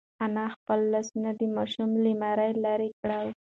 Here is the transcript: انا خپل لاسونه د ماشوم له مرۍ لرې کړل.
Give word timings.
انا 0.25 0.45
خپل 0.55 0.79
لاسونه 0.93 1.29
د 1.39 1.41
ماشوم 1.55 1.89
له 2.03 2.11
مرۍ 2.21 2.51
لرې 2.65 2.89
کړل. 2.99 3.27